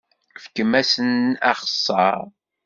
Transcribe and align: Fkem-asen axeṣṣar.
Fkem-asen 0.43 1.11
axeṣṣar. 1.51 2.19